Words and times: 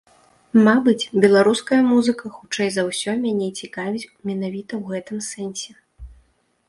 Мабыць, 0.67 1.09
беларуская 1.25 1.79
музыка, 1.89 2.25
хутчэй 2.37 2.69
за 2.77 2.87
ўсё, 2.89 3.11
мяне 3.25 3.47
цікавіць 3.63 4.09
менавіта 4.31 4.73
ў 4.81 4.95
гэтым 4.95 5.17
сэнсе. 5.31 5.71